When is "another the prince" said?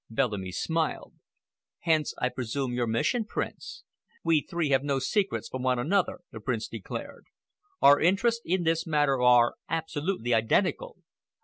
5.77-6.67